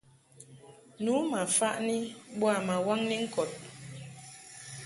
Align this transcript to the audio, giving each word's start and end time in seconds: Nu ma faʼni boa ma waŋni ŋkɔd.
Nu 1.03 1.11
ma 1.31 1.41
faʼni 1.57 1.97
boa 2.37 2.57
ma 2.67 2.75
waŋni 2.85 3.15
ŋkɔd. 3.23 3.49